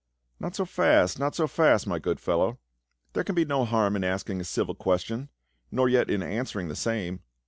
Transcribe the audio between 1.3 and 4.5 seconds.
so fast, my good fellow; there can be no harm in asking a